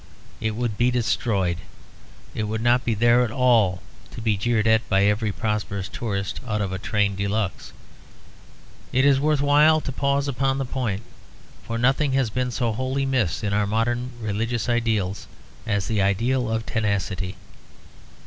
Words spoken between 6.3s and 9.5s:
out of a train de luxe. It is worth